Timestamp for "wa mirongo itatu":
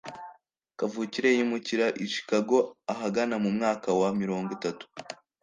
4.01-4.85